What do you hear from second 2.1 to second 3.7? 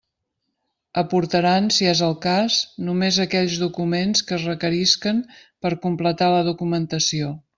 cas, només aquells